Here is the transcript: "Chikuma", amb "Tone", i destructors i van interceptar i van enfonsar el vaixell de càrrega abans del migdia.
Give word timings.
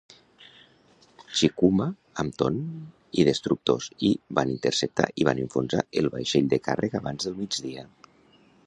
"Chikuma", 1.41 1.85
amb 2.23 2.37
"Tone", 2.43 2.63
i 3.23 3.27
destructors 3.29 3.91
i 4.09 4.11
van 4.41 4.55
interceptar 4.55 5.09
i 5.25 5.29
van 5.31 5.45
enfonsar 5.45 5.87
el 6.03 6.13
vaixell 6.17 6.53
de 6.57 6.65
càrrega 6.71 7.05
abans 7.05 7.31
del 7.31 7.41
migdia. 7.47 7.89